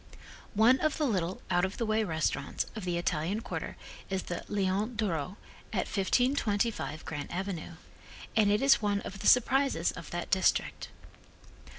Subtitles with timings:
[0.55, 3.77] One of the little, out of the way restaurants of the Italian quarter
[4.09, 5.37] is the Leon d'Oro,
[5.71, 7.73] at 1525 Grant avenue,
[8.35, 10.87] and it is one of the surprises of that district.